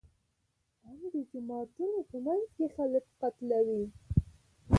ان 0.89 0.99
د 1.13 1.15
جوماتونو 1.31 1.99
په 2.09 2.17
منځ 2.25 2.43
کې 2.55 2.65
خلک 2.75 3.05
قتلوي. 3.21 3.83